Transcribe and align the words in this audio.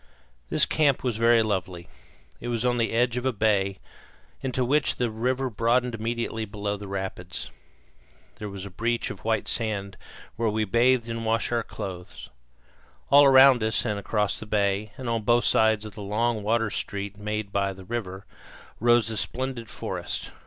This 0.49 0.65
camp 0.65 1.03
was 1.03 1.17
very 1.17 1.43
lovely. 1.43 1.87
It 2.39 2.47
was 2.47 2.65
on 2.65 2.77
the 2.77 2.91
edge 2.91 3.17
of 3.17 3.25
a 3.27 3.31
bay, 3.31 3.77
into 4.41 4.65
which 4.65 4.95
the 4.95 5.11
river 5.11 5.47
broadened 5.47 5.93
immediately 5.93 6.43
below 6.43 6.75
the 6.75 6.87
rapids. 6.87 7.51
There 8.37 8.49
was 8.49 8.65
a 8.65 8.71
beach 8.71 9.11
of 9.11 9.23
white 9.23 9.47
sand, 9.47 9.97
where 10.37 10.49
we 10.49 10.65
bathed 10.65 11.07
and 11.07 11.23
washed 11.23 11.51
our 11.51 11.61
clothes. 11.61 12.29
All 13.11 13.25
around 13.25 13.61
us, 13.61 13.85
and 13.85 13.99
across 13.99 14.39
the 14.39 14.47
bay, 14.47 14.91
and 14.97 15.07
on 15.07 15.21
both 15.21 15.45
sides 15.45 15.85
of 15.85 15.93
the 15.93 16.01
long 16.01 16.41
water 16.41 16.71
street 16.71 17.17
made 17.19 17.51
by 17.51 17.71
the 17.71 17.85
river, 17.85 18.25
rose 18.79 19.07
the 19.07 19.17
splendid 19.17 19.69
forest. 19.69 20.31